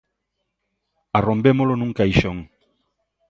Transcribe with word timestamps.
Arrombémolo 1.19 1.73
nun 1.77 1.91
caixón. 1.99 2.37